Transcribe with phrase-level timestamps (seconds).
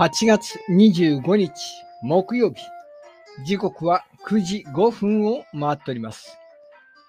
[0.00, 1.52] 8月25日
[2.02, 2.62] 木曜日。
[3.44, 6.38] 時刻は9時5分を回っております。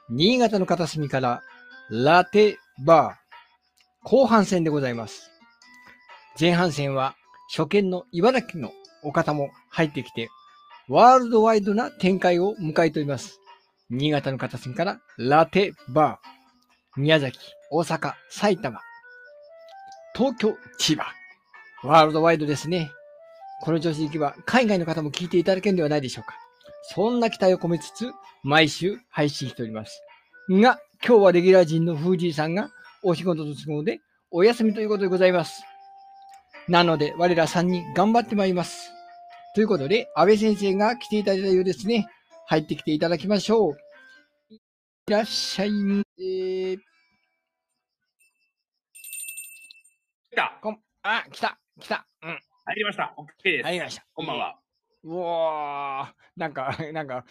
[0.09, 1.41] 新潟の片隅から
[1.89, 5.31] ラテバー後半戦でございます。
[6.37, 7.15] 前半戦は
[7.55, 10.27] 初見の茨城のお方も入ってきて
[10.89, 13.39] ワールドワイドな展開を迎えております。
[13.89, 17.39] 新潟の片隅からラテバー宮崎、
[17.71, 18.81] 大阪、埼玉、
[20.13, 21.20] 東京、千葉。
[21.83, 22.91] ワールドワイドですね。
[23.63, 26.35] この調子でいけば、海外の方も聞いていただけるんではないでしょうか。
[26.93, 28.11] そんな期待を込めつつ、
[28.43, 30.01] 毎週配信しております。
[30.49, 32.69] が、今日はレギュラー陣の藤井さんが
[33.03, 35.63] お仕事の都合でお休みということでございます。
[36.67, 38.91] なので、我ら3人頑張ってまいります。
[39.55, 42.07] ということで、安倍先生が来ていただいたようですね。
[42.45, 43.77] 入ってきていただきましょう。
[44.53, 44.59] い
[45.07, 46.77] らっしゃいませ。
[46.77, 46.79] 来
[50.35, 52.05] たこんあ、来た、来た。
[52.21, 52.39] うん。
[52.65, 53.15] 入りました。
[53.17, 53.63] OK です。
[53.63, 54.05] 入りました。
[54.13, 54.59] こんばんは。
[55.03, 57.25] うわー、なんか、 なんか、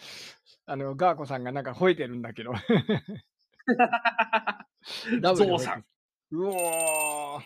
[0.65, 2.51] あの、ガーコさんがなんか吠えてるんだけど。
[5.21, 5.85] ダブルさん。
[6.31, 7.43] うおー。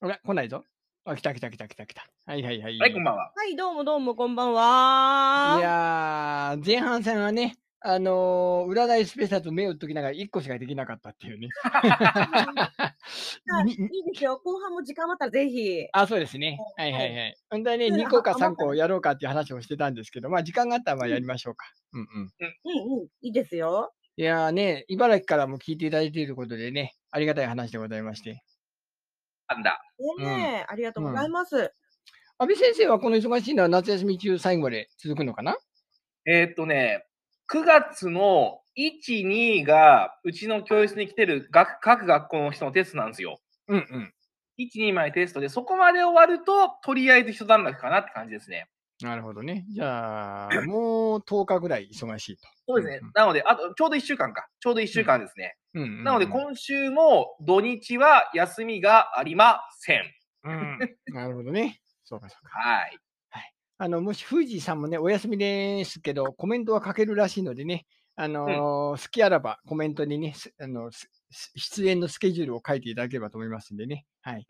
[0.00, 0.64] あれ、来ないぞ。
[1.04, 2.06] あ、来た来た来た来た来た。
[2.26, 2.78] はいはいはい。
[2.78, 3.32] はい、こんばんは。
[3.34, 5.56] はい、どうもどうも、こんばんは。
[5.58, 11.48] いやー、前半戦はね、あのー占いスペシャルと目を打っときながら1個しかできなかったっていうね。
[13.64, 13.78] にいい
[14.12, 14.40] ですよ。
[14.44, 15.86] 後半も時間あったらぜひ。
[15.92, 16.58] あ、そうですね。
[16.76, 17.36] はいはいはい。
[17.50, 21.66] 本当はね、2個か3個やろうかっていう話をしてたんですけど、まあ時間があったらまあやりましょうか。
[21.92, 22.06] うんうん。
[22.08, 23.92] うんうん、いいですよ。
[24.16, 28.42] いやーね、茨城からも聞いていただいていることでね、ありがたい話でございまして。
[29.46, 29.80] なんだ。
[30.18, 31.72] ねえ、ありがとうございます。
[32.40, 35.56] 安倍先生はこの忙しいのは夏休み中最後まで続くのかな？
[36.26, 37.04] えーっとね、
[37.48, 43.40] 9月の1、2が、うちの教室に来てる学各学校の人のテストなんですよ。
[43.68, 44.14] うんうん。
[44.58, 48.68] 1、2までテストで、そこまで終わると、とりあえず一段落かなって感じですね。
[49.00, 49.64] なるほどね。
[49.70, 52.42] じゃあ、もう10日ぐらい忙しいと。
[52.66, 53.08] そうですね。
[53.08, 54.48] んなので、あと、ちょうど1週間か。
[54.60, 55.56] ちょうど1週間ですね。
[55.74, 60.02] うんうんうんなので、今週も土日は休みがありません。
[60.44, 60.78] うん。
[61.14, 61.80] なるほどね。
[62.04, 62.58] そうかそうか。
[62.58, 62.98] はい。
[63.80, 70.90] あの、もし富士さんもね、お休みですけど、コメントは書けるらしいのでね、あのー好きあらばコメントにね、すあの、
[71.54, 74.04] 出演のスケジュールを書いていただければと思いますんでね。
[74.22, 74.46] はい。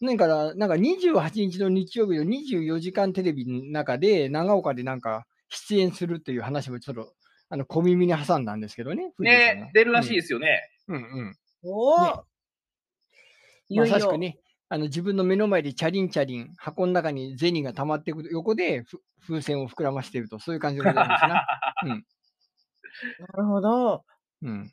[0.00, 0.16] うん。
[0.16, 7.12] だから、なんか28日の日曜日の24時間テレビの中で、長岡でなんか出演するという話もちょっと、
[7.50, 9.12] あの、小耳に挟んだんですけどね。
[9.20, 10.68] ね、出るらしいですよね。
[10.88, 11.36] うんうんうん。
[11.62, 12.12] おお、ね
[13.70, 21.46] まさしくね、あの自分の目の前でチャリンチャリン、箱の中に銭が溜まっていく横でふ風船を膨らましていると、そういう感じでございますな。
[23.18, 24.04] なるほど。
[24.42, 24.72] うん、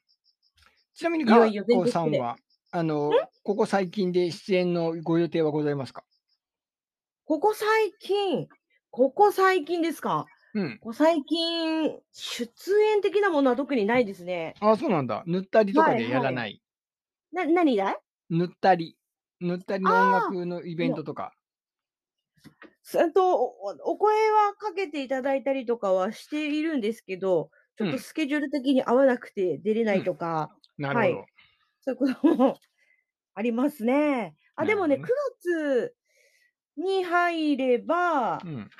[0.95, 2.37] ちなみに、いガーさんは、
[2.71, 3.11] あの、
[3.43, 6.05] ここ最近で出演のご予定はございますか？
[7.27, 8.47] ここ最近、
[8.91, 10.27] ここ最近ですか？
[10.53, 10.79] うん。
[10.79, 14.53] ここ最近、出演的なものは特にないですね。
[14.61, 15.23] あ、そうなんだ。
[15.27, 16.61] 塗ったりとかではいはいやらない？
[17.31, 18.97] な、何だい塗ったり。
[19.45, 21.33] 塗ったりの音楽のイベントとか。
[22.83, 31.15] すえっと、おお声はかけていただいたりとかはしているんですけど、ちょっうんとスケジュール的に合わなくて出れないとか、なるほど。
[31.15, 31.27] はい
[31.81, 32.61] そういうことも
[33.35, 34.35] ありますね。
[34.55, 35.95] あ、でもね、9なる月
[36.77, 38.71] に入れば、うん。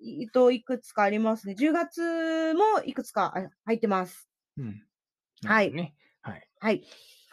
[0.00, 1.54] いえっと、いくつかありますね。
[1.56, 4.30] 10月もいくつかあ入ってます。
[4.56, 4.86] うん。
[5.44, 5.80] はい。
[6.22, 6.48] はい。
[6.60, 6.90] はい。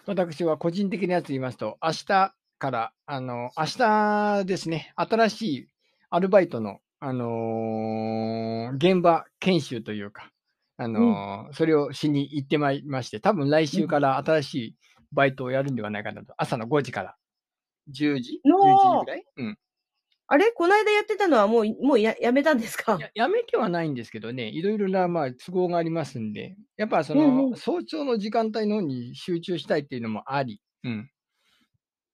[0.07, 5.68] 私は個人的なやつで言いますと、明日から、あの、明日ですね、新しい
[6.09, 10.31] アルバイトの、あのー現場研修というか、
[10.78, 14.76] あのーそれをしに行ってまいりまして、多分来週から新しい
[15.11, 17.16] バイトをやるんではないかなと、朝の5時から。
[17.90, 19.23] 10時 ?11 の時ぐらい？
[19.37, 19.58] うん。
[20.28, 20.52] あれ？
[20.52, 22.97] この間やってたのはもう、もうややめたんですか？
[22.99, 27.55] ややめてはないんですけどね、いろいろな、まあ、都合がありますんで、やっぱその、うんうん。
[27.55, 31.09] 早朝の時間帯の方に集中したいっていうのもあり、うん。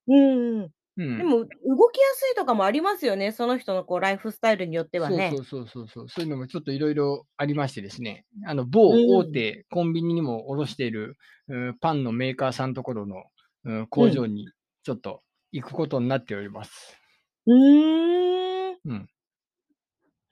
[0.07, 0.71] うん。
[0.97, 3.31] うん、でも、動きやすいとかもありますよね。
[3.31, 5.29] その人のこうライフスタイルによってはね。
[5.35, 11.17] そうそうそうそうそう、そういうのもちょっといろいろありましてですね、あの某うん大手コンビニにも卸している、
[11.47, 13.23] うんパンのメーカーさんところの、
[13.65, 14.47] うん工場に
[14.83, 16.97] ちょっと行くことになっております。
[17.45, 18.77] うーん。
[18.85, 19.07] うん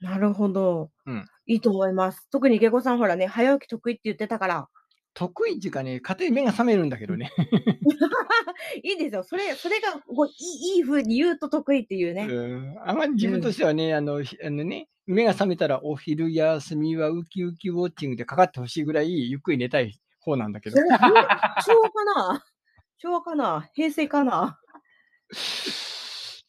[0.00, 0.90] なるほど。
[1.06, 2.28] うんいいと思います。
[2.30, 4.68] 特にゲコさんほらね、早起き得意って言ってたから。
[5.14, 7.30] 得意っていうかね、家庭目が覚めるんだけどね。
[8.82, 9.22] いいですよ。
[9.22, 10.30] それ、それがこうい
[10.74, 12.26] いいい風に言うと得意っていうね。
[12.28, 20.82] うんあまり自分としてはね、あの、ひあのね、目が覚めたらお昼休みはウキウキウォッチングでかかってほしいぐらいゆっくり寝たい方なんだけどそ。
[20.82, 22.44] れ昭和かな？
[22.98, 23.68] 昭和かな？
[23.74, 24.58] 平成かな？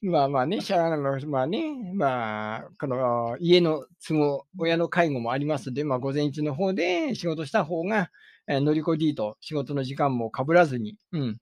[0.02, 8.12] まあまあね、しゃあないの、まあね、まあ、この家の都合、親の介護もありますので、まあ午前中の方で仕事した方が、
[8.48, 11.38] えー、のりこ D と仕事の時間も被らずに、うん、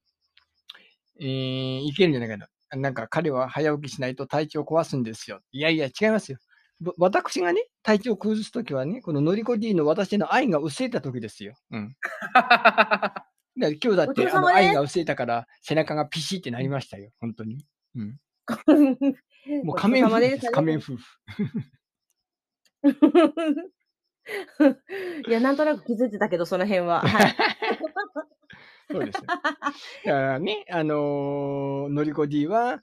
[1.20, 2.48] えー、いけるんじゃないかな。
[2.78, 5.42] なんか彼は早起きしないと体調壊すんですよ。
[5.52, 6.38] いやいや、違いますよ。
[6.80, 11.54] ぼ私がね、体調崩すときはね、こののりこ D の私の愛が薄れたときですよ。
[11.72, 11.96] うん。
[13.60, 17.12] だ今日だってあの愛が薄れたから背中がピシってなりましたよ。
[17.20, 17.66] 本当に。
[17.96, 18.18] うん。
[19.64, 20.52] もう仮面夫婦です。
[20.52, 21.04] 仮面夫婦。
[25.28, 27.02] いや、なんとなく気づいてたけど、その辺は。
[27.02, 27.36] はい。
[28.92, 29.22] そうですよ。
[29.26, 29.52] だか
[30.04, 32.82] らね、あのーのりこ D は、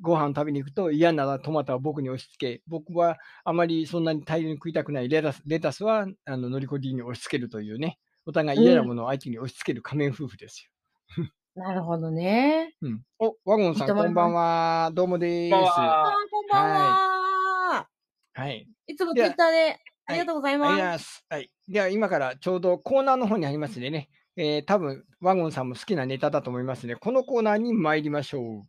[0.00, 10.70] ご飯食べに行くと嫌ならトマトは僕に押し付け、僕はあまりそんなに大量に食いたくないレタスレタスはあののりこ D に押し付けるというね、お互い嫌なものを相手に押し付ける仮面夫婦です
[11.54, 12.74] なるほどね。
[12.82, 12.88] よ。
[12.88, 13.02] うん。
[13.18, 14.90] お、ワゴンさん、こんばんは。
[14.92, 15.54] どうもです。
[15.54, 17.88] はこんばんは。
[18.34, 18.68] はい。
[18.86, 21.24] いつもツイッターでありがとうございありがとうございまます。
[21.28, 21.50] はい。
[21.68, 28.66] では、今からちょうどコーナーの方にありますんでね、えー、多分ワゴンさんも好きなネタだと思いますので、このコーナーに参りましょう。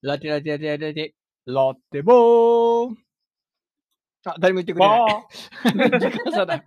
[0.00, 1.14] ラテラテラテラテラテ、
[1.46, 2.94] ラテボー
[4.24, 5.00] あ、誰も言ってくれない。
[5.00, 5.26] わ
[6.00, 6.64] 時間差だ。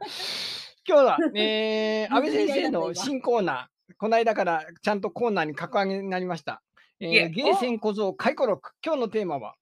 [0.85, 6.61] 今日は、え ー、安倍先生の新コーナー、この間からちゃんとコーナーに格上げになりました。
[7.03, 9.55] えー、ゲーセン小僧回顧録、今日のテーマは、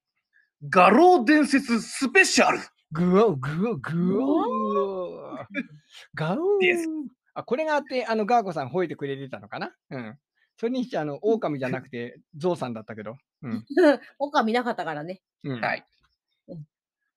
[0.70, 2.60] 画廊伝説スペシャル
[2.92, 5.38] グオグオグオ
[6.16, 6.90] ガオです
[7.34, 9.72] あ、これがあって、あの、ガーゴさん吠えてくれてたのかな？
[9.90, 10.18] うん。
[10.58, 13.16] それにして、あの、狼じゃなくて、ゾウさんだったけど。
[13.44, 13.66] うん。
[13.66, 14.02] す。
[14.18, 15.22] 他見なかったからね。
[15.46, 15.86] うん、はい
[16.50, 16.66] うん。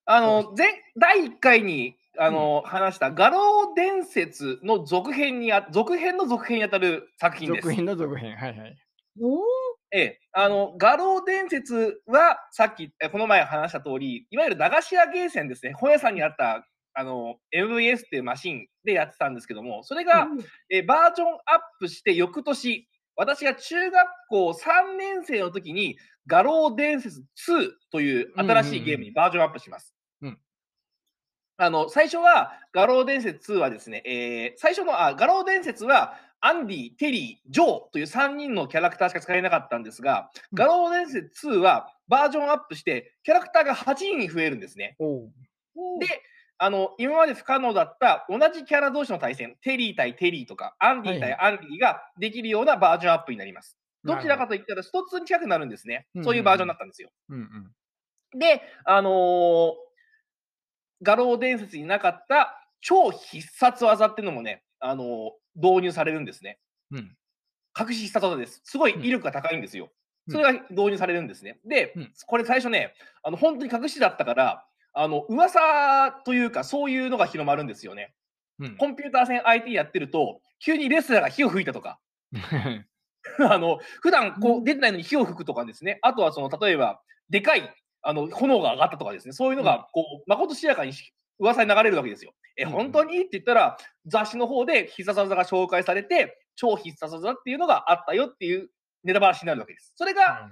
[0.05, 7.75] あの、前、第1回に、あの、話した画廊伝説の続編にあ、続編の続編にあたる作品です続。
[7.75, 8.37] 編の続編。
[8.37, 8.77] はいはい。
[9.21, 9.41] おー
[9.94, 15.75] ええ、あの、画廊伝説は、さっき、えこの前話した通り、いわゆる駄菓子屋ゲーセンですね。
[15.75, 20.29] 本屋さんにあった、あの、MVS っていうマシンでやってたんですけども、それが、
[20.71, 21.37] えーバージョンアッ
[21.79, 29.94] プして翌年、私が中学校3年生の時に、画廊伝説2という新しいゲームにバージョンアップします。
[30.23, 30.39] うん
[31.59, 44.97] あの、最初は、画廊伝説2はですね、えー最初の、あ、画廊伝説は、アンディ、テリー、ジョーという3人のキャラクターしか使えなかったんですが、うん画廊伝説2はバージョンアップして、キャラクターが8人に増えるんですね。
[46.00, 46.23] で、
[46.59, 53.79] あの、今まで不可能だった同じキャラ同士の対戦、テリー対テリーとか、アンディ対アンディができるようなバージョンアップになります。
[54.05, 56.25] どちらかといったら一つに近くなるんですねうん。
[56.25, 57.11] そういうバージョンになったんですよ。
[57.29, 57.39] うん
[58.33, 58.39] うん。
[58.39, 59.75] で、あのー
[61.05, 66.58] 画廊伝説になかった超必殺技っていうのもね、あのー導入されるんですね。
[66.90, 67.14] うん。
[67.79, 68.62] 隠し必殺技です。
[68.64, 69.84] すごい威力が高いんですよ。
[69.84, 71.58] うんそれが導入されるんですね。
[71.67, 78.15] で、うんこれ最初ね、あの本当に隠しだったから、あの噂というか、そういうのが広まるんですよね。
[78.60, 81.98] うんコンピューター戦 IT やってると、急にレスラーが火を吹いたとか、
[83.51, 91.12] あの普段こうう出てないのに火を吹くとかですね、あとはその例えば、でかいあの炎が上がったとかですね、そういうのがこう、まことしやかにし
[91.43, 92.32] 噂に流れるわけですよ。
[92.56, 93.19] え、うん本当に？
[93.19, 98.70] って言ったら、雑誌の方で必殺技が紹介されて、超必殺技っていうのがあったよっていう
[99.05, 99.93] ネタバラシになるわけです。
[99.96, 100.51] それが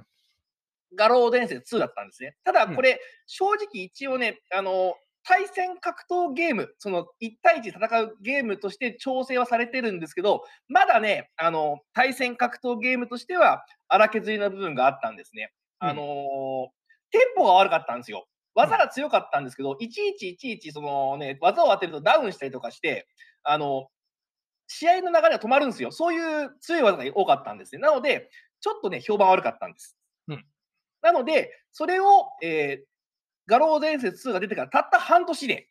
[0.96, 2.36] 画廊伝説2だったんですね。
[2.44, 15.52] ただうんこれ、正直一応ね、あの、対戦格闘ゲーム、その1対1で戦うゲームとして調整はされてるんですけど、まだね、あの、対戦格闘ゲームとしては荒削りな部分があったんですね。
[15.82, 16.68] うんあのー
[17.12, 18.28] テンポが悪かったんですよ。
[18.54, 23.06] 技が強かったんですけど、いちいちいちいちそのね、技を当てるとダウンしたりとかして、
[23.42, 23.88] あの、
[24.66, 25.90] 試合の流れが止まるんですよ。
[25.92, 27.80] そういう強い技が多かったんですね。
[27.80, 28.30] なので、
[28.60, 29.96] ちょっとね、評判悪かったんです。
[30.28, 30.44] うん
[31.02, 32.86] なので、それを、えー、
[33.46, 35.66] 画廊伝説2が出てからたった半年で、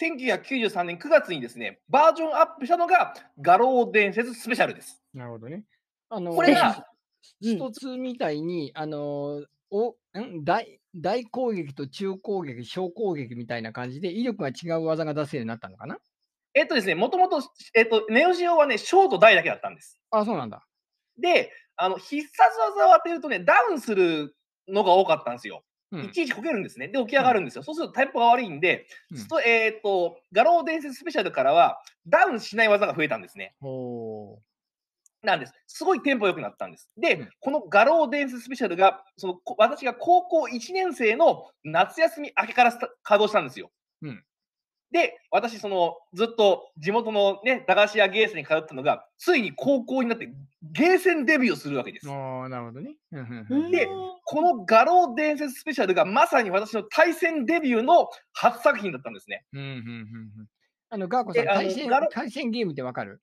[0.00, 5.02] 1993年9月にですね、バージョンアップしたのが画廊伝説スペシャルです。
[5.12, 5.64] なるほどね。
[6.08, 6.84] あのーこれが、うん
[7.40, 10.44] 一つみたいに、あのーおん？
[10.44, 15.98] 大大攻撃と中攻撃、小攻撃みたいな感じで、威力が違う技が出せるようになったのかな？
[16.54, 17.40] えっとですね、もともと、
[17.74, 19.98] えっと、ネオジオはね、ショート大だけだったんです。
[20.10, 20.66] あ、そうなんだ。
[21.18, 24.36] で、あの、必殺技を当てるとね、ダウンする
[24.68, 25.62] のが多かったんですよ。
[25.92, 26.88] うんいちいちこけるんですね。
[26.88, 27.62] で、起き上がるんですよ。
[27.62, 33.54] そうするとタイプが悪いんで、うんえっ、と、画廊伝説スペシャルからは、ダウンしない技が増えたんですね。
[35.22, 35.52] なんです。
[35.66, 36.90] すごいテンポ良くなったんです。
[36.96, 43.70] で、うんこの画廊伝説スペシャルが、そのこ私が高校1年生の夏休み明けからスタ稼働したんですよ。
[44.02, 44.24] うん
[44.90, 52.10] で、私、その、ずっと地元のね、駄菓子屋ゲーセンに通ったのが、ついに高校になってゲーセンデビューをするわけです。
[52.10, 52.96] ああ、なるほどね。
[53.70, 59.46] でこの画廊伝説スペシャルがまさに私の対戦デビューの初作品だったんですね。
[59.54, 59.82] うんうんうんう
[60.42, 60.46] ん
[60.90, 63.22] あの、ガーコさん、対戦ゲームってわかる？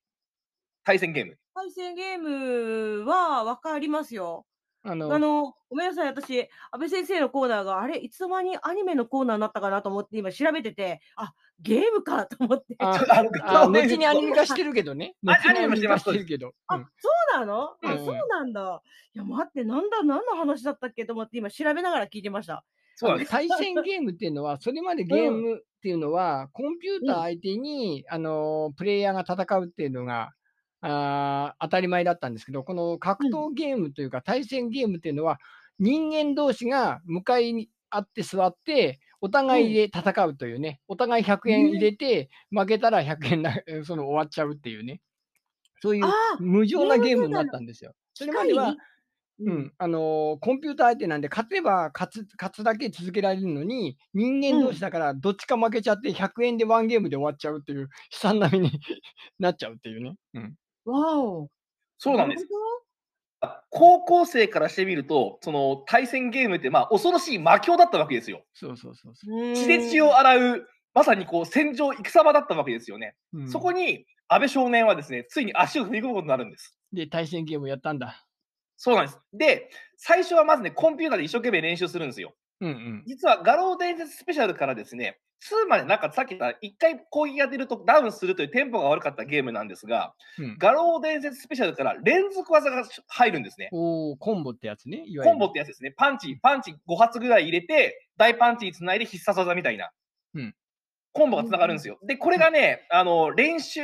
[0.84, 1.38] 対戦ゲーム。
[1.60, 4.46] 対戦ゲームはわかりますよ。
[4.82, 12.78] あの、あの、ごめんなさい、私、安倍先生のコーナーが、あれ、いつの間にアニメのコーナーになったかなと思って、今調べてて、あ、ゲームかと思って。
[12.80, 15.16] あにアニメ化してるけどね。
[15.28, 16.54] アニメもしてまけど。
[16.68, 17.64] あ、うんそうなの？
[17.64, 18.82] あ、うんうんそうなんだ。
[19.14, 22.64] いや、待って、なんだ、何の話だったっけと思って、今調べながら聞いてました。
[22.96, 23.26] そう。
[23.26, 30.32] 対戦ゲームっていうのは、それまでゲームっていうのは、コンピューター相手に、あのプレイヤーが戦うっていうのが、
[30.82, 35.40] あー当たり前だったんですけど、この格闘ゲームというか、対戦ゲームっていうのは、
[35.80, 45.02] 人間同士が向かいにあって座って、お互いで戦うというね、お互い100円入れて、負けたら100円な その終わっちゃうっていうね、
[45.82, 47.94] そういうあ無情なゲームになったんですよ。
[48.14, 48.78] それまでは、う
[49.42, 58.72] うん、あのーコンピューター相手なんで、勝てば勝つ勝つだけ続けられるのに、人間同士だから、どっちか負けちゃって、100円でワンゲームで終わっちゃうっていう、悲惨な目に
[59.40, 60.16] なっちゃうっていうね。
[60.34, 60.56] うん、
[60.90, 61.50] わお。
[61.98, 62.46] そうなんです
[63.70, 68.44] 高校生からしてみると、その対戦ゲームって、まあ、恐ろしい魔境だったわけですよ。
[68.54, 69.14] そうそうそう
[69.56, 73.16] 血で血を洗う、まさにこう戦場、戦場だったわけですよね。
[73.34, 73.40] う。
[73.40, 76.78] うんそこに安倍少年はですね、ついに足を踏み込むことになるんです。
[76.94, 78.26] で、対戦ゲームをやったんだ。
[78.78, 79.20] そうなんです。
[79.34, 82.34] で、最初はまずね、コンピューターで一生懸命練習するんですよ。
[82.62, 83.04] うんうん。
[83.06, 93.70] 実は、画廊伝説スペシャルからですね、2までなんかさっき言った1回攻撃が出るとダウンするというテンポが悪かったゲームなんですが、うん、画廊伝説スペシャルから連続技が入るんですね。
[93.72, 95.06] おーコンボってやつね。
[95.24, 95.94] コンボってやつですね。
[95.96, 99.92] パンチ、パンチ5発ぐらい入れて、大パンチにつないで必殺技みたいな。
[100.36, 100.56] うん
[101.12, 101.98] コンボがつながるんですよ。
[102.06, 103.82] で、これがね、あの、練習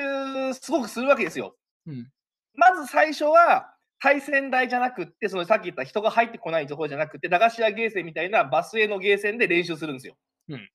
[0.54, 1.56] すごくするわけですよ。
[1.88, 2.12] うん
[2.58, 3.75] まず最初は、
[4.06, 10.16] 対戦台じゃなくって、そのさっき言った人が入ってこないところじゃなくて、駄菓子屋ゲーセンみたいなバスへのゲーセンで練習するんですよ。
[10.50, 10.70] うん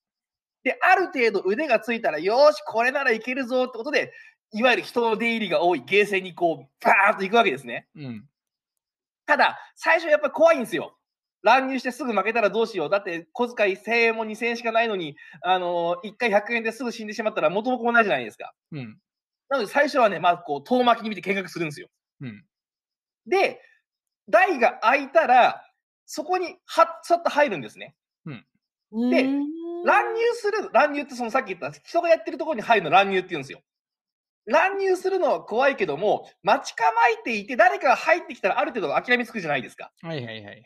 [0.62, 4.12] で、ある程度腕がついたら、よーし、これならいけるぞってことで、
[4.52, 7.86] いわゆる人の出入りが多いゲーセンにこう、バーッと行くわけですね。
[7.96, 8.26] うん。
[9.24, 10.98] ただ、最初やっぱり怖いんですよ。
[11.42, 12.90] 乱入してすぐ負けたらどうしよう。
[12.90, 18.52] だって、小遣い1000円も2000円しかないのに、あのー、1回100円ですぐ死んでしまったら元も子もないじゃないですか。
[18.72, 18.98] うん。
[19.48, 21.88] なので、最初はね、まあ、こう、遠巻きに見て見学するんですよ。
[22.20, 22.44] うん。
[23.26, 23.60] で、
[24.28, 25.64] 台が開いたら、
[26.06, 27.94] そこにはっさっと入るんですね。
[28.92, 29.50] でうーん
[29.84, 33.62] 乱入する、乱入ってそのさっき言った人がやってるところに入るの乱入って言うんですよ。
[34.44, 36.86] 乱入するのは怖いけども、待ち構
[37.18, 39.92] えていて誰かが入ってきたらある程度諦めつくじゃないですか。
[40.02, 40.62] はいはいはい。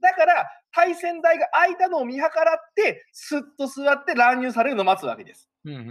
[0.00, 5.48] だから、対戦台が開いたのを見計らって、スッと座って乱入されるのを待つわけです。
[5.64, 5.88] うんうんうん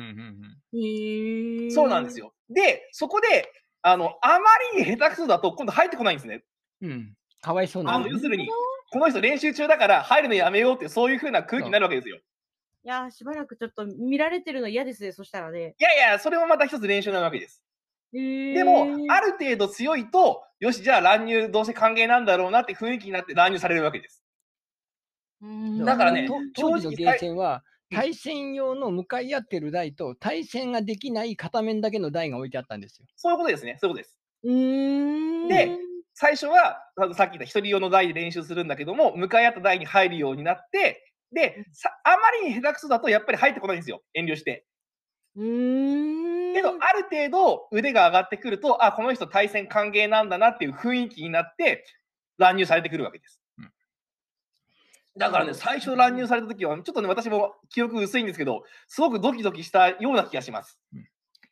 [0.74, 0.80] うん。
[0.80, 2.20] へーそうなんです。
[2.20, 2.34] よ。
[2.50, 3.52] で、そこで、
[3.84, 4.40] あの、あま
[4.76, 6.44] りに下手くそだと今度入ってこないんですね。
[6.82, 7.14] うん。
[7.42, 8.50] かわいそうな要するに、
[8.92, 12.18] この人練習中だから入るのやめようって、そういう風な空気になるわけですよ。
[12.18, 15.76] いやー、しばらくちょっと見られてるの嫌ですね、そしたらね。
[15.78, 17.62] いやいや、それもまた一つ練習なわけです。
[18.14, 24.24] ででも、ある程度強いと、よし、じゃあ乱入どうせ歓迎なんだろうなって雰囲気になって乱入されるわけです。
[25.84, 33.08] だからねと当時のゲーセンは、対戦用の向かい合ってる台と、対戦ができない片面だけの台が置いてあったんですよ。
[33.16, 33.78] そういうことですね。
[33.80, 34.18] そういうことです。
[34.44, 35.48] うーん。
[35.48, 35.80] で
[36.16, 36.78] 最初は、
[37.16, 44.04] さっき言った一人用の台で練習するんだけども、向かい合った台に入るようになって、で、さあまりに下手くそだとやっぱり入ってこないんですよ。
[44.14, 44.66] 遠慮して。
[45.36, 46.54] うーん。
[46.54, 51.84] けど、ある程度腕が上がってくると、あ、この人対戦歓迎なんだなっていう雰囲気になって、
[52.38, 53.43] 乱入されてくるわけです。
[55.16, 60.80] うんだからね、最初乱入された時は、ちょっとね、私も記憶薄いんですけど、すごくドキドキしたような気がします。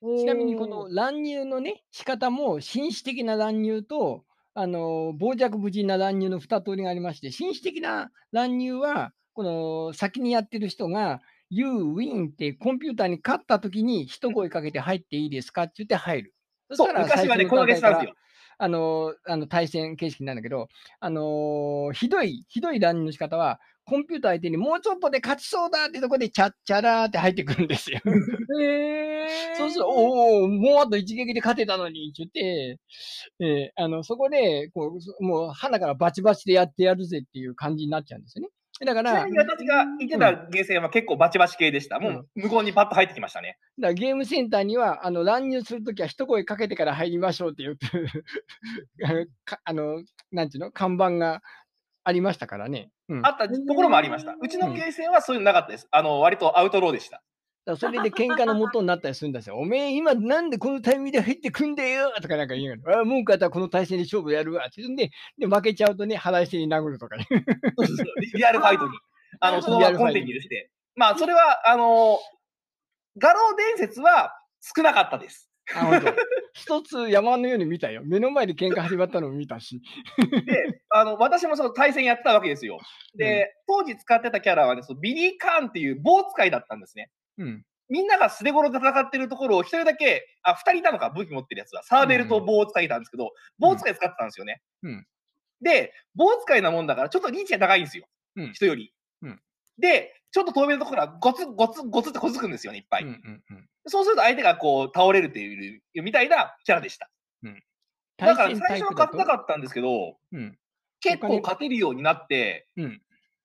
[0.01, 16.34] ちなみにこの乱入のね、仕方も紳士的な乱入と、あの傍若無人な乱入の2通りがありまして、紳士的な乱入は、この先にやってる人が、You win ってコンピューターに勝った時に一声かけて入っていいですかって言って入る。
[16.72, 18.15] そう、昔はね、このゲ段階からスなんですよ。
[18.63, 28.00] あのあの対戦形式なんだけど、あのひどい、ひどい乱入の仕方は、コンピューター相手にもうちょっとで勝ちそうだってとこで、チャッチャラーって入ってくるんですよ。
[28.62, 32.80] へーそうすると、おお、もうあと一撃で勝てたのに、って言って、
[33.39, 38.50] えーあの、そこで、こう、そもう、鼻からバチバチでやってやるぜっていう感じになっちゃうんですよね。
[38.86, 42.00] だから、ちなみに私が言ってたゲーセンは結構バチバチ系でした。
[42.00, 43.58] もう向こうにパッと入ってきましたね。
[43.78, 47.78] だからゲームセンターには、あの、乱入するときは一声かけてから入りましょうっていう
[49.66, 51.42] あの、なんていうの、看板が
[52.04, 52.90] ありましたからね。
[53.10, 54.36] うんあったところもありました。
[54.42, 55.88] うちのゲーセンはそういうのなかったです。
[55.92, 57.22] あの、割とアウトローでした。
[57.65, 59.58] らそれで喧嘩の元になったりするんですよ。
[59.58, 67.27] おめえ今なんでこのタイミングで入ってくんだよとかなんか言いながら、あ文句あったらこの対戦で勝負やるわって言うんで、で負けちゃうとね、腹いせに殴るとかね。
[68.22, 68.91] リリアルファイトに。
[69.39, 70.70] あの、そのままコンテンツにして。
[70.96, 72.20] まあ、それは、あの、
[73.18, 75.50] 画廊伝説は少なかったです。
[75.75, 76.13] あ、本当。
[76.53, 78.01] 一つ山のように見たよ。
[78.03, 79.82] 目の前で喧嘩始まったのを見たし。
[80.46, 82.77] で、あの、私もその対戦やってたわけですよ。
[83.15, 87.10] で、当時使ってたキャラはね、そのビリー・カーンっていう棒使いだったんですね。
[87.38, 87.64] うん。
[87.90, 91.84] みんなが素手頃で戦ってるところを一人だけ、あ、二人いたのか、武器持ってるやつは。
[91.84, 94.62] サーベルと棒を使いたんですけど、棒使い使ってたんですよね。
[94.84, 95.06] うん
[95.64, 98.06] で、棒使いなもんだから、ちょっとリーチが高いんですよ。
[98.36, 98.94] うん人より。
[99.22, 99.42] うん
[99.78, 103.04] で、ちょっと遠目のところはゴツゴツゴツってこづくんですよね、いっぱい。
[103.04, 103.70] うんうんうん。
[103.86, 107.10] そうすると相手がこう倒れるっていう、みたいなキャラでした。
[108.26, 110.58] だから最初は勝てなかったんですけど、うん。
[111.00, 113.02] 結構勝てるようになって、うん。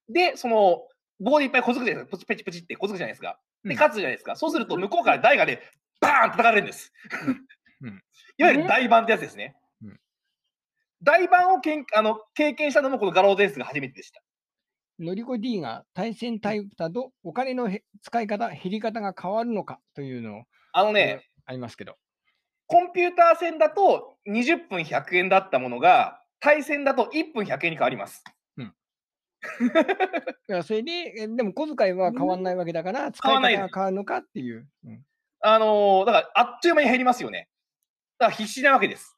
[0.09, 0.87] で、その、
[1.19, 2.11] 棒でいっぱいこづくじゃないですか。
[2.11, 3.41] プチプチプチってこづくじゃないですか。
[3.67, 4.37] で、うん勝つじゃないですか。
[4.37, 5.61] そうすると、向こうから台がね、
[6.01, 6.93] バーン叩かれるんです。
[8.39, 9.55] いわゆる大盤ってやつですね。
[9.83, 10.01] うん
[11.03, 14.23] 大盤をけんあの経験したのもこの画廊伝説が初めてでした。
[14.99, 20.43] のりこ D が対戦タイプだとお金のへ使い方、減り方が変わるのかというのを
[20.73, 21.97] あのね、ありますけど。
[22.67, 28.25] コンピューター戦だと20分100円だったものが、対戦だと1分100円に変わります。
[30.49, 34.69] いやそれで、えでも小遣いは変わんないわけだから、使い方変わんないが変わるのかっていう。
[34.85, 35.05] うん
[35.41, 37.49] あのーだから、あっという間に減りますよね。
[38.19, 39.17] だから必死なわけです。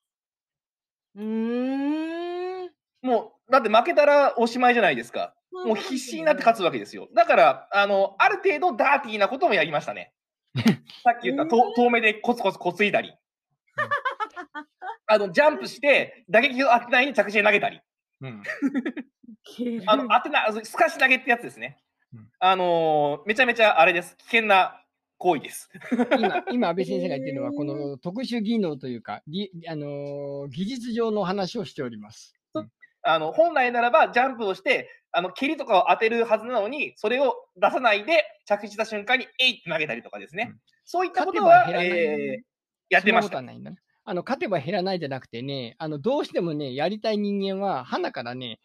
[1.15, 2.71] うーん。
[3.03, 5.35] もう、だって負けたらおしまいじゃないですか。
[5.65, 7.09] もう必死になって勝つわけですよ。
[7.15, 10.13] だから、あの、ある程度ダーティーなこともやりましたね。
[11.05, 13.15] さっき言ったと遠目でコツコツこついたり。
[15.07, 17.81] あの、ジャンプして、打撃を当てないに着地で投げたり。
[18.21, 18.43] うん
[19.87, 21.79] あの、当てな、すかし投げってやつですね
[22.15, 22.29] うん。
[22.39, 24.17] あのーめちゃめちゃあれです。
[24.17, 24.83] 危険な
[25.19, 25.71] 行為です。
[26.19, 32.35] 今、今安倍先生が言ってるのは、この特殊技能というか、りあのー技術上の話をしております。
[33.03, 40.49] あの、本来ならばジャンプをして、あの、蹴りとかを当てるはずなのに、それを出さないで着地した瞬間に、えいって投げたりとかですね。
[40.51, 40.59] うん
[40.91, 42.43] そういったことは、えー
[42.89, 43.61] やってましたね。
[44.05, 48.59] あの、勝てば減らないじゃなくてね、あの、どうしてもね、やりたい人間は、花からね、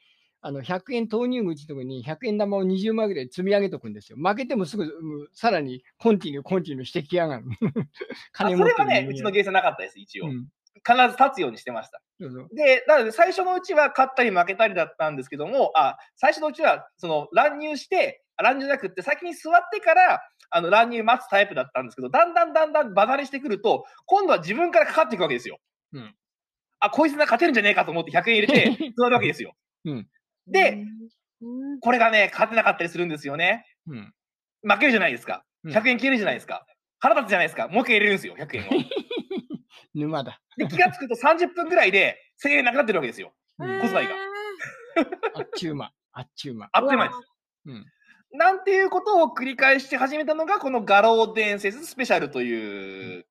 [0.45, 4.17] あの、100円投入口のとこに100円玉を20枚ぐらい積み上げとくんですよ。
[4.17, 4.89] 負けてもすぐ、うん
[5.33, 7.45] さらにコンティニュー、コンティニューしてきやがる。
[8.35, 10.27] あ金それはね、持ってる人間うちのゲーセンなかったです、一応。
[10.27, 10.47] うん
[10.85, 12.01] 必ず立つようにしてました。
[12.19, 25.59] そうそうで、なので最初のうちは勝ったり負けたりだったんですけども、あ最初のうちはその乱入して、あ乱入じゃなくって先に座ってからあの乱入待つタイプだったんですけど、だんだんだんだん場慣れしてくると、今度は自分からかかっていくわけですよ。
[25.93, 26.15] うん
[26.79, 29.55] あ、こいつな勝てるんじゃねえかと思って100円入れて 座るわけですよ。
[29.85, 30.07] うん
[30.47, 30.85] で、
[31.41, 33.65] うん、これがね、勝てなかったりするんですよね。
[33.87, 34.13] うん。
[34.63, 35.43] 負けるじゃないですか。
[35.63, 36.65] うん100円消えるじゃないですか。
[36.99, 37.69] 腹立つじゃないですか。
[37.69, 38.67] もう一回入れるんですよ、100円を。
[39.95, 40.41] 沼だ。
[40.57, 43.33] で、気がつくと30分ぐらいで1000円なくなってるわけですよ。
[43.59, 44.15] うん小遣いが
[45.35, 45.91] あっちゅう間。
[46.11, 46.69] あっちゅう間。
[46.71, 47.19] あっという間です。
[47.65, 47.85] うん。
[48.33, 53.25] なんていうことを繰り返して始めたのが、この画廊伝説スペシャルという、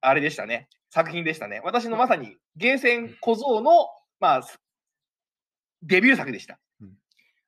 [0.00, 0.68] あれでしたね。
[0.90, 1.60] 作品でしたね。
[1.64, 3.88] 私のまさにゲーセン小僧の、
[4.20, 4.42] まあ、
[5.84, 6.58] デビュー作でした。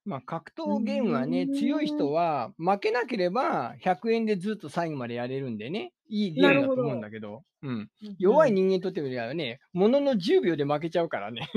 [0.04, 11.48] まあ、格闘ゲームはね、うん強い人は負けなければ100円でずっと最後までやれるんでね、いいゲームだと思うんだけど、うん、弱い人間にとってはね、ものの10秒で負けちゃうからね。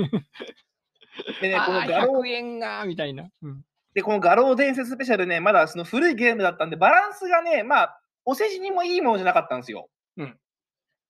[1.40, 3.30] でね、 この画廊100円がみたいな。
[3.42, 9.88] うんで、この画廊伝説スペシャルね、まだその古いゲームだったんで、バランスがね、まあ、お世辞にもいいものじゃなかったんですよ。
[10.16, 10.38] うん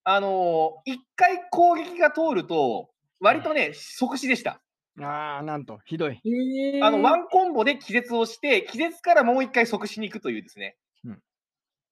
[0.03, 4.63] あのー一回攻撃が通ると、割とね、即死でした。
[5.03, 6.21] ああ、なんと、ひどい。
[6.25, 11.23] へーあの、ワンコンボで気絶をして、気絶からもう一回即死に行くというですね、うん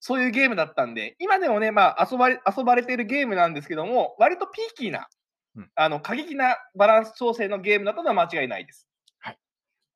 [0.01, 5.09] そういうゲームだったんで、今でもね、まあ遊ばれ、遊ばれているゲームなんですけども、割とピーキーな、
[5.57, 8.89] うんあの、過激なバランス調整のゲームだったのは間違いないです。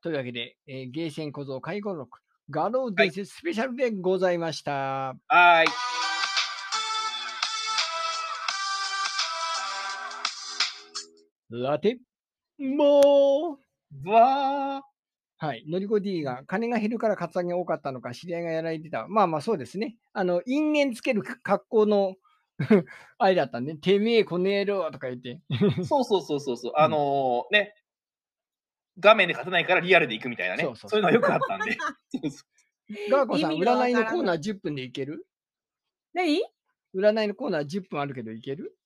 [0.04, 4.72] というわけで、えーゲーセン小僧介護録、画廊伝説スペシャルでございました。
[4.74, 5.68] はーい。
[11.50, 12.00] ラテ、
[12.60, 13.60] もう
[14.04, 14.84] ぶわ
[15.38, 15.66] はい。
[15.68, 19.08] のりこ D が、金が減るからカツアゲ多かったのか、知り合いがやられてた。
[19.08, 19.98] まあまあそうですね。
[20.14, 22.16] あの、因縁つける格好の
[23.18, 25.42] あれだったんで、てめえこの野郎とか言って。
[25.50, 25.84] ー。
[25.84, 26.74] そうそうそうそうそう。
[26.78, 27.76] あのーね、
[29.00, 30.64] 画面で勝てないからリアルで行くみたいなね。
[30.64, 31.72] そうそうそういうのはよくあったんで。
[32.10, 35.26] そうそうガーコさん、占いのコーナー10分でいける？
[36.14, 36.42] 何
[36.96, 38.78] 占いのコーナー10分あるけどいける？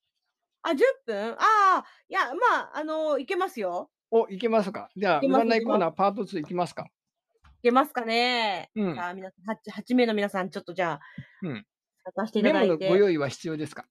[0.67, 3.89] あ、10分ああ、いや、まあ、あのいけますよ。
[4.12, 8.69] お、いけますかじゃあ、いけます占いコーナーパート2いきますかいけますかね。
[8.75, 10.99] うんさあ、皆さん、8, 8名の皆さん、ちょっとじゃあ、
[11.41, 11.65] うん
[12.06, 12.89] 参加していたメモのだいて。
[12.89, 13.86] ご用意は必要ですか？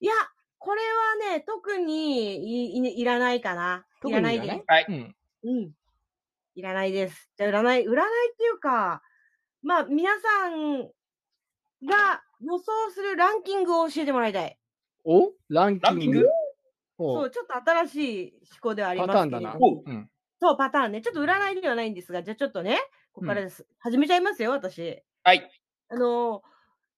[0.00, 0.12] いや、
[0.58, 0.82] これ
[1.28, 3.84] はね、特にいいいらないかな。
[4.04, 4.62] いらないです。
[4.66, 4.86] はい。
[4.88, 5.16] うん。
[5.44, 5.72] うん。
[6.54, 7.30] いらないです。
[7.36, 9.02] じゃあ、占い、占いっていうか、
[9.62, 10.82] まあ、皆さん
[11.84, 14.58] が予想するランキングを教えてもらいたい。
[15.04, 15.32] お？
[15.48, 15.86] ランキング？
[15.88, 16.28] ランキング？
[16.98, 20.08] おそう、ちょっと新しい思考ではありパますけれどターンだな。
[20.40, 21.00] そう、パターンね。
[21.00, 22.78] ちょっと占いではないんですが、じゃあちょっとね、
[23.12, 23.66] ここからです。
[23.78, 25.02] 始めちゃいますよ、私。
[25.24, 25.50] はい。
[25.88, 26.42] あの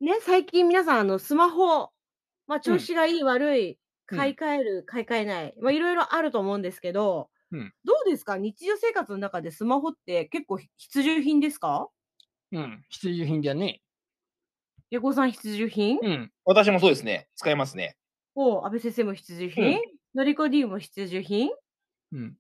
[0.03, 1.91] ーね、最近皆さん、あの、スマホ、
[2.47, 8.37] まあ、調子がいい、悪い、うん買い替える、買い替えない、まあ、いろいろあると思うんですけど、うんどうですか？
[8.37, 11.89] 日常生活の中でスマホって結構必需品ですか？
[12.53, 12.85] うん。
[12.91, 13.81] 必需品だね。
[14.95, 16.31] ヤコさん必需品、うん。
[16.45, 17.27] 私もそうですね。
[17.35, 17.97] 使いますね。
[18.37, 19.81] お安倍先生も必需品、うん
[20.15, 21.51] のりこ D も必需品？
[22.13, 22.37] うん。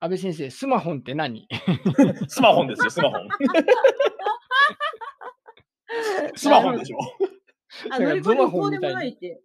[0.00, 1.46] 安倍先生、スマホンって何？
[2.26, 3.28] スマホンですよ、スマホン。
[6.34, 6.98] スマホンでしょ。
[7.92, 9.40] あ、のりこ D ゾマホこうでンみたいにもないって。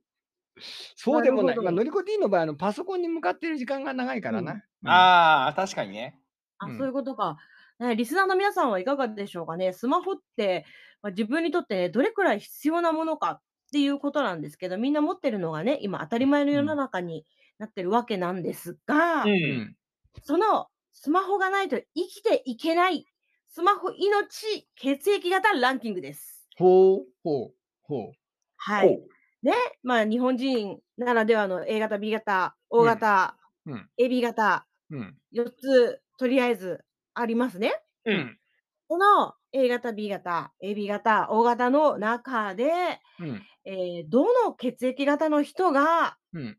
[0.95, 1.55] そうでもない。
[1.55, 4.53] なるほどまあ、のりこ D の場合、あのパソコンに向かってる時間が長いからな。
[4.53, 6.19] うんああ、確かにね。
[6.57, 7.37] あ、うんそういうことか。
[7.77, 9.71] ね、リスナーの皆さんはいかがでしょうかね。
[9.71, 10.65] スマホって、
[11.01, 17.25] まあ、自分にとってね、どれくらい必要なものかっていうことなんですけど、みんな持ってるのがね、今当たり前の世の中に
[17.57, 19.29] なってるわけなんですが、う。
[19.29, 19.75] うんん。
[20.23, 23.05] そのスマホがないと生きていけない、
[23.47, 26.49] スマホ命血液型ランキングです。
[26.57, 28.11] ほう、ほう、ほう。
[28.57, 28.99] はい。
[29.41, 33.89] ね、まあ日本人ならではの A 型、B 型、O 型、うんうん。
[33.97, 35.17] AB 型、うん。
[35.33, 36.83] 4つとりあえず
[37.13, 37.73] ありますね。
[38.05, 38.11] う。
[38.11, 38.39] うん
[38.87, 42.71] この A 型、B 型、AB 型、O 型の中で、
[43.19, 43.41] うん。
[43.65, 46.57] えーどの血液型の人がうん。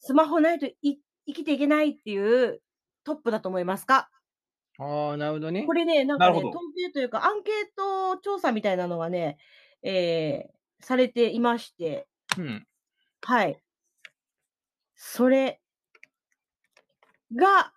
[0.00, 2.62] スマホないとい生きていけないっていう
[3.04, 4.10] トップだと思いますか？
[4.78, 5.72] ああ、なるほどねこ。
[5.72, 9.38] れね、なんかね、統計というかアンケート調査みたいなのがね、
[9.82, 12.06] えーされていまして、
[12.38, 12.66] うん。
[13.22, 13.60] はい。
[14.94, 15.60] それ
[17.34, 17.72] が、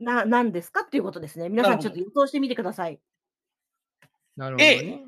[0.00, 0.80] な、何ですか？
[0.80, 1.50] っていうことですね。
[1.50, 2.98] 皆さなんちょっと予想してみてください。
[4.36, 5.04] なるほどね。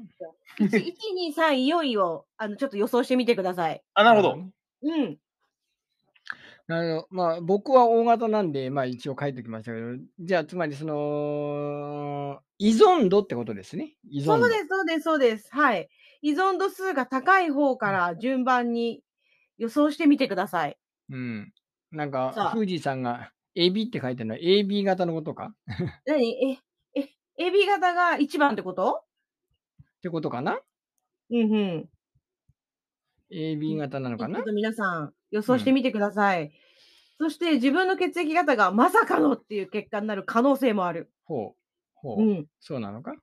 [0.61, 3.83] 1、2、3、4位をあのちょっと予想してみてください。
[3.95, 4.39] あ、なるほど。
[4.83, 5.19] うん。
[6.69, 7.07] なるほど。
[7.11, 13.97] まあ、僕は大型なんで、まあ一応書いておきましたけど、じゃあ、つまりその、依存度ってことですね。
[14.09, 14.33] 依存度。
[14.39, 15.49] そうです、そうです、そうです。
[15.53, 15.89] はい。
[16.23, 19.03] 依存度数が高い方から順番に
[19.59, 20.79] 予想してみてください。
[21.11, 21.53] うん。
[21.91, 25.55] なんか富士さんが AB って書いてるのは AB 型のことか？
[26.07, 26.53] 何？
[26.53, 26.59] え、
[26.95, 27.09] え、
[27.39, 29.03] AB 型が1番ってこと？
[30.03, 30.59] ってことかな？
[31.31, 31.89] うんうん。
[33.31, 34.39] ?AB 型なのかな？
[34.39, 36.51] ちょっと皆さん予想してみてください。
[37.19, 41.13] そして自分の血液型がまさかのっていう結果になる可能性もある。
[41.23, 41.59] ほう。
[41.95, 42.21] ほう。
[42.21, 42.47] うん。
[42.59, 43.15] そうなのか？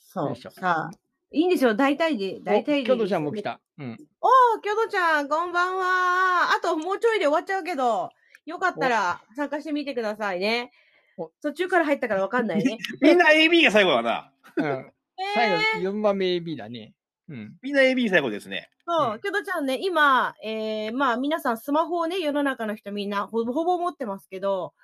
[0.00, 0.26] そう。
[0.30, 0.90] よいしょさあ、
[1.30, 1.76] いいんですよ。
[1.76, 3.60] 大体で、大体で京都ちゃんも来た。
[3.78, 3.96] うん。
[4.20, 6.52] おー、キョドちゃん、こんばんは。
[6.52, 8.10] あともうちょいで終わっちゃうけど、
[8.46, 10.72] よかったら参加してみてくださいね
[11.16, 11.30] お。
[11.40, 12.78] 途中から入ったからわかんないね。
[13.00, 14.32] みんな AB が最後だな。
[14.56, 14.92] うん、
[15.34, 15.50] 最
[15.82, 16.94] 後、4番目 AB だね。
[17.28, 17.56] うん。
[17.62, 18.68] みんな AB 最後ですね。
[18.86, 24.74] そうう、んキョドちゃんね、今、えー、まあ皆さんスマホをね、世の中の人みんなほぼほぼ持ってますけど、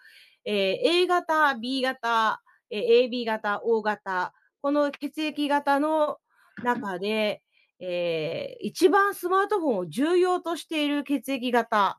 [0.44, 0.54] えー
[1.02, 6.18] A 型、B 型、えー AB 型、O 型、この血液型の
[6.62, 7.42] 中で、
[7.80, 11.98] えー一番スマートフォンを重要としている血液型、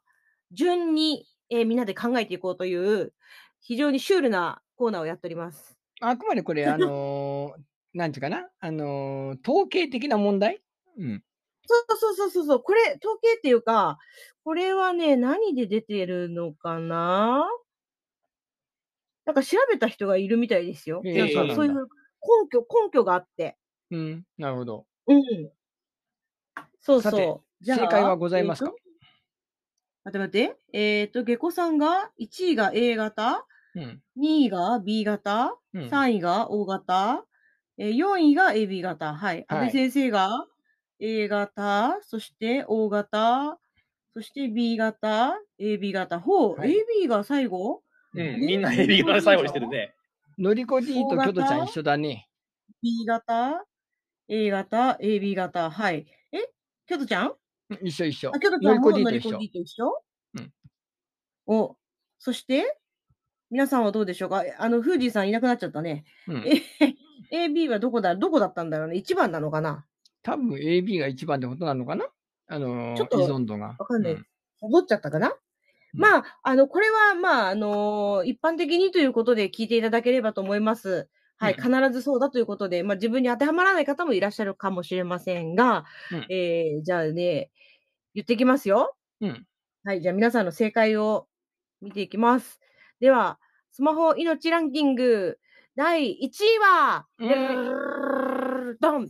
[0.51, 3.13] 順に、えーみんなで考えていこうという、
[3.59, 5.77] 非常にシュールなコーナーをやっております。
[5.99, 7.61] あくまでこれ、あのー
[7.97, 10.61] なんていうかな、あのー統計的な問題？
[10.97, 11.23] うん。
[11.65, 13.97] そうそうそうそうそう、これ、統計っていうか、
[14.43, 17.45] これはね、何で出てるのかな？
[19.25, 21.01] なんか調べた人がいるみたいですよ。
[21.03, 21.87] ええなんかそういう根
[22.49, 23.57] 拠、根拠があって。
[23.91, 24.23] うん。
[24.37, 24.85] なるほど。
[25.07, 25.51] うん。
[26.79, 27.65] そうそう。
[27.65, 28.71] じゃあ正解はございますか？
[30.05, 30.59] えーと待って待って。
[30.73, 34.01] えっ、と、下戸さんが、1位が A 型、うん。
[34.15, 35.83] 2位が B 型、うん。
[35.89, 37.25] 3位が O 型、
[37.77, 39.13] えー4位が AB 型。
[39.15, 39.45] はい。
[39.47, 40.47] 安はい倍先生が
[40.99, 43.59] A 型、そして O 型、
[44.13, 46.19] そして B 型、AB 型。
[46.19, 46.71] ほう、はい
[47.03, 47.83] AB が最後？
[48.15, 48.39] うん。
[48.39, 49.93] みんな AB が最後にしてるね。
[50.39, 52.27] のりこ D とキョトちゃん一緒だね。
[52.81, 53.65] ?B 型、
[54.27, 55.69] A 型、AB 型。
[55.69, 56.07] はい。
[56.31, 56.37] え
[56.87, 57.33] キョトちゃん？
[57.69, 58.39] うん一緒一緒あ、。
[58.39, 59.39] キョトちのりこゃんも D ノリコと一緒。
[59.39, 60.03] D と一緒？
[60.35, 60.51] うん。
[61.45, 61.77] お、
[62.17, 62.79] そして？
[63.51, 64.43] 皆さんはどうでしょうか？
[64.57, 66.05] あの、フージーさんいなくなっちゃったね。
[66.27, 66.37] うん。
[66.45, 66.61] え、
[67.31, 68.95] AB はどこだ、どこだったんだろうね。
[68.97, 69.85] 1番なのかな
[70.23, 72.05] 多分 AB が一番ってことなのかな
[72.47, 73.75] あのーちょっと依存度が。
[73.79, 74.25] わかんないうん
[74.59, 75.35] 戻っちゃったかな
[75.93, 81.09] まあ、あの、これは、まあ、あの一般的にということで聞いていただければと思います。
[81.37, 87.51] はい、うん必ずそうだということで、まあ、自分に当てはまらない方もいらっしゃるかもしれませんが、うんえーじゃあね、
[88.15, 88.95] 言っていきますよ。
[89.21, 89.45] うん。
[89.83, 91.27] はい、じゃあ皆さんの正解を
[91.81, 92.59] 見ていきます。
[92.99, 93.39] では、
[93.71, 95.37] スマホ命ランキング、
[95.77, 99.09] 第1位は、うんドン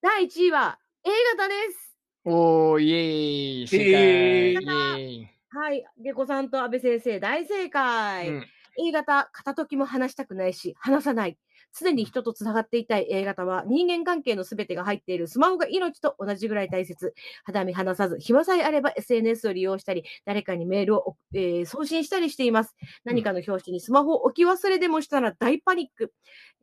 [0.00, 1.98] 第1位は A 型です。
[2.24, 3.62] おー、イエーイ。
[3.64, 5.28] イエーイ。
[5.50, 8.26] はい、ゲコさんと安倍先生、大正解。
[8.30, 8.46] うん
[8.78, 11.36] A 型、片時も話したくないし、話さない。
[11.78, 17.14] 常に人とつながっていたい A 型は、人間関係のすべてが入っているスマホが命と同じぐらい大切。
[17.44, 22.74] 肌身離さず、暇さえあれば SNS を利用したり、誰かにメールを、えー送信したりしています。
[23.04, 26.12] 何かの表紙にスマホを置き忘れでもしたら大パニック。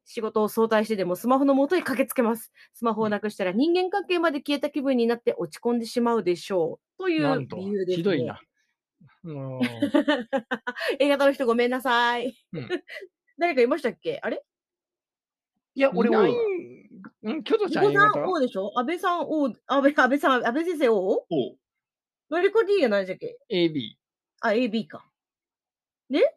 [0.06, 2.52] 仕事を早退してでもスマホの元へ駆けつけます。
[2.74, 7.00] スマホをなくしたら人間関係まで消えた気分になって落ち込んでしまうでしょう。
[7.00, 7.96] という理由です、ね。
[7.98, 8.40] ひどいな。
[11.00, 12.36] A 型の人ごめんなさい。
[12.54, 12.70] うん
[13.38, 14.20] 誰かいましたっけ？
[14.22, 14.44] あれ？
[15.80, 16.32] いや、俺、いない
[17.24, 18.72] 俺、うん、キョト伊藤さんちゃん A 型 O でしょ？
[18.78, 21.26] 安倍さん O、安倍安倍さん、安倍先生 O?
[21.30, 21.56] お
[22.30, 23.94] のりこ D が何でしたっけ ?AB。
[24.42, 25.06] あ、AB か。
[26.10, 26.36] で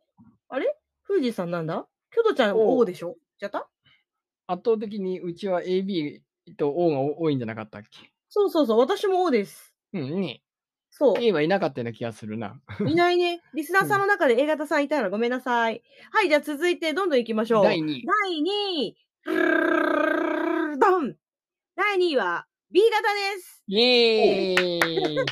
[0.49, 0.77] あれ？
[1.09, 1.89] 富士さんなんだ？
[2.13, 3.17] キョトちゃん O O でしょ？
[3.41, 3.69] じゃった？
[4.47, 6.21] 圧倒的にうちは AB
[6.57, 8.13] と O が多いんじゃなかったっけ？
[8.29, 9.75] そうそうそう、私も O です。
[9.93, 10.41] うんね。
[10.91, 11.15] そう。
[11.21, 12.61] A はいなかったような気がするな。
[12.87, 13.41] いないね。
[13.55, 15.83] リスナーさんの中で A 型さんいたらごめんなさい。
[16.13, 17.65] はい、じゃあ続いてどんどん行きましょう。
[17.65, 18.07] 第2位。
[18.07, 18.45] 第2
[18.85, 18.97] 位。
[19.25, 21.15] ドン
[21.77, 23.03] 第2位は B 型
[23.37, 23.63] です。
[23.69, 25.25] イエーイ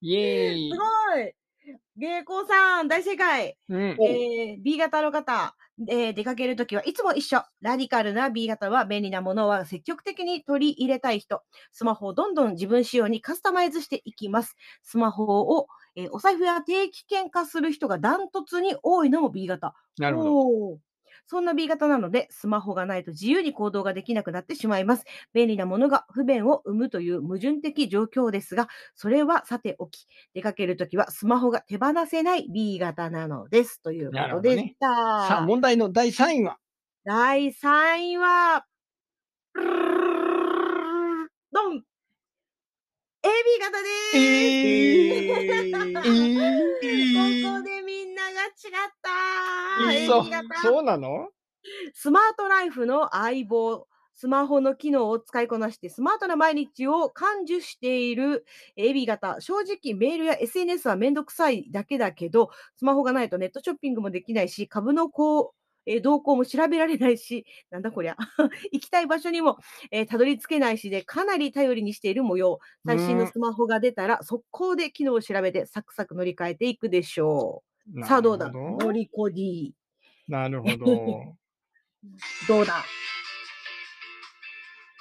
[0.00, 0.84] イエーイすご
[1.20, 1.32] い
[1.98, 3.56] 芸妓さん、大正解。
[3.68, 3.80] うん。
[4.00, 5.54] えー B 型の方、
[5.88, 7.42] えー出かけるときはいつも一緒。
[7.60, 11.42] ラディカルな B 型は便利なものは積極的に取り入れたい人。
[11.72, 14.56] スマホをどんどん自分仕様にカスタマイズしていきます。
[14.82, 19.74] スマホを、えーお財布や定期券化する人がダントツに多いのも B 型。
[19.98, 20.24] なるほ
[20.74, 20.78] ど。
[21.26, 25.04] そんな B 型なので、スマホがないと自由に行動ができなくなってしまいます。
[25.34, 33.82] 便利なものが不便を生むという矛盾的状況ですが、それはさておき、出かけるときはスマホが手放せない B 型なのです。
[33.82, 34.86] ということでした。
[34.86, 36.58] さあ、問題の第3位は？
[37.04, 38.64] 第3位は、
[41.52, 41.82] ドン
[43.60, 45.72] 型です、えー、え
[47.50, 49.10] ここでみんなが違った。
[49.90, 50.60] AB 型。
[50.62, 51.30] そうなの？
[51.94, 59.40] スマートライフの相棒、スマホの機能を使いこなしてスマートな毎日を感受している AB 型。
[59.40, 68.16] 正直メールや SNS はめんどくさいだけだけど、スマホがないとネットショッピングもできないし、株のこう、えー動向も調べられないし、 なんだこりゃ。
[68.72, 69.58] 行きたい場所にも、
[69.90, 72.58] えーたどり着けないしで、かなり頼りにしている模様。
[72.84, 77.62] 最新のスマホが出たら、速攻で機能を調べて、サクサク乗り換えていくでしょ
[77.94, 78.04] う。
[78.04, 78.50] さあどうだ？
[78.52, 79.72] 乗りこ D。
[80.28, 81.36] なるほど。
[82.48, 82.84] どうだ？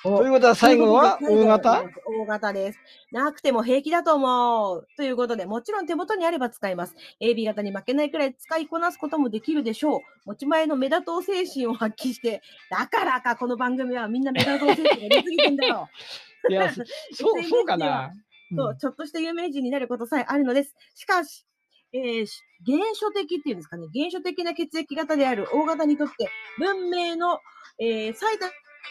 [0.06, 1.84] ということは最後はという O ことで型？
[2.06, 2.80] 大型です。
[3.12, 4.88] なくても平気だと思う。
[4.98, 6.96] ということで、もちろん手元にあれば使います。
[7.20, 10.00] AB 型に負けないくらい使いこなすこともできるでしょう。
[10.26, 15.90] 持ち前の目立とう精神を発揮して、だからか、この番組はみんな目立とう精神が出すぎてんだよ。
[16.50, 18.12] いや、そ そう、そうかな。
[18.56, 20.76] そう、ちょっとした有名人になることさえあるのです。
[20.94, 21.48] しかし、
[21.94, 27.40] えーし原初的っていうんですかね、原初的な血液型である O 型にとって、文明の、
[27.80, 28.38] えー最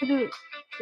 [0.01, 0.31] たる、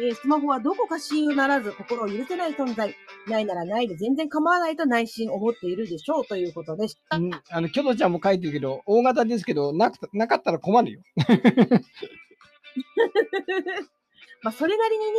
[0.01, 2.95] えースマホはどこか親友ならず心を許せない存在。
[3.27, 7.17] ないならないで全然構わないと内心思っているでしょうということでした。
[7.17, 11.01] うんあの、キョドちゃんも書いてるけど、大型ですけど、なくなかったら困るよ。
[14.43, 15.11] まあ、それなりにね、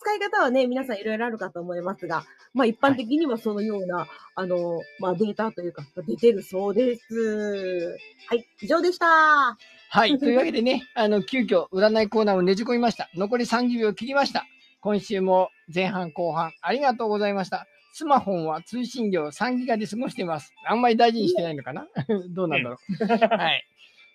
[0.00, 7.96] 使い方はね、皆さんいろいろあるかと思いますが、まあ、一般的にはそのような、あの、まあ、データというか、出てるそうです。
[8.28, 9.06] はい、以上でした。
[9.06, 10.18] はい。
[10.18, 13.08] というわけでね、あの、急遽占いコーナーをねじ込みました。
[13.14, 14.46] 残り30秒切りました。
[14.80, 17.68] 今週も前半後半ありがとうございました。
[17.92, 20.52] スマホンは通信量3ギガで過ごしています。
[20.66, 21.86] あんまり大事にしてないのかな？
[22.34, 23.06] どうなんだろう。
[23.06, 23.64] はい。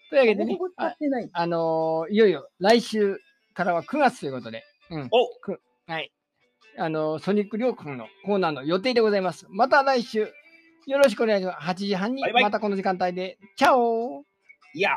[0.10, 0.95] というわけでね あ。
[1.32, 3.21] あのーいよいよ来週
[3.57, 5.09] からは9月ということで、うん。
[5.11, 6.11] おはい。
[6.77, 9.47] あのーソニックりょうくんのコーナーの予定でございます。
[9.49, 10.31] また来週、
[10.85, 11.67] よろしくお願いします。
[11.67, 14.23] 8時半にバイバイまたこの時間帯で、チャオ
[14.75, 14.91] いや。